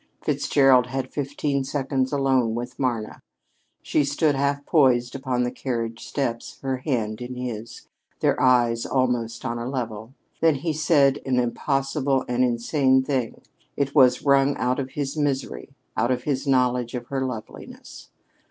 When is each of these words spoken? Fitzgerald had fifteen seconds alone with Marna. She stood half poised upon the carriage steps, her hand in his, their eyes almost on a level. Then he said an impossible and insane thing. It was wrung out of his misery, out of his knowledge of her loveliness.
Fitzgerald 0.23 0.87
had 0.87 1.13
fifteen 1.13 1.63
seconds 1.63 2.11
alone 2.11 2.55
with 2.55 2.79
Marna. 2.79 3.21
She 3.83 4.03
stood 4.03 4.33
half 4.33 4.65
poised 4.65 5.13
upon 5.13 5.43
the 5.43 5.51
carriage 5.51 6.03
steps, 6.07 6.57
her 6.63 6.77
hand 6.77 7.21
in 7.21 7.35
his, 7.35 7.87
their 8.19 8.41
eyes 8.41 8.83
almost 8.83 9.45
on 9.45 9.59
a 9.59 9.69
level. 9.69 10.15
Then 10.39 10.55
he 10.55 10.73
said 10.73 11.21
an 11.23 11.37
impossible 11.37 12.25
and 12.27 12.43
insane 12.43 13.03
thing. 13.03 13.41
It 13.77 13.93
was 13.93 14.23
wrung 14.23 14.57
out 14.57 14.79
of 14.79 14.89
his 14.89 15.15
misery, 15.17 15.69
out 15.95 16.09
of 16.09 16.23
his 16.23 16.47
knowledge 16.47 16.95
of 16.95 17.05
her 17.09 17.23
loveliness. 17.23 18.09